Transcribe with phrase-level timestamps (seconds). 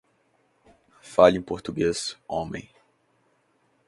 [1.03, 2.67] Fale em português, homem!